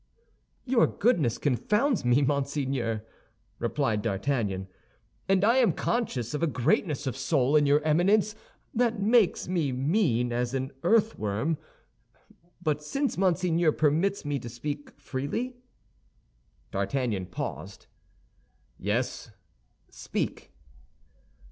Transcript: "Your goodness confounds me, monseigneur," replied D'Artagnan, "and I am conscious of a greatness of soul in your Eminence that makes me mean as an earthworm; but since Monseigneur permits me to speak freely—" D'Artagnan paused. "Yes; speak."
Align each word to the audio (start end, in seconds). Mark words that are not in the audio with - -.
"Your 0.65 0.87
goodness 0.87 1.37
confounds 1.37 2.03
me, 2.03 2.23
monseigneur," 2.23 3.05
replied 3.59 4.01
D'Artagnan, 4.01 4.67
"and 5.29 5.43
I 5.43 5.57
am 5.57 5.73
conscious 5.73 6.33
of 6.33 6.41
a 6.41 6.47
greatness 6.47 7.05
of 7.05 7.15
soul 7.15 7.55
in 7.55 7.67
your 7.67 7.83
Eminence 7.83 8.33
that 8.73 8.99
makes 8.99 9.47
me 9.47 9.71
mean 9.71 10.33
as 10.33 10.55
an 10.55 10.71
earthworm; 10.81 11.59
but 12.63 12.81
since 12.81 13.15
Monseigneur 13.15 13.71
permits 13.73 14.25
me 14.25 14.39
to 14.39 14.49
speak 14.49 14.89
freely—" 14.99 15.57
D'Artagnan 16.71 17.27
paused. 17.27 17.85
"Yes; 18.79 19.29
speak." 19.91 20.51